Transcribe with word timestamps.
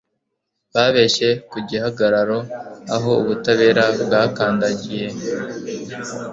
Babeshye 0.73 1.29
ku 1.49 1.57
gihagararo 1.69 2.39
aho 2.95 3.11
ubutabera 3.21 3.83
bwakandagiye 4.03 5.07